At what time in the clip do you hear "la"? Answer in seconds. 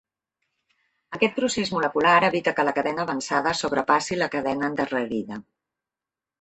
2.69-2.75, 4.25-4.33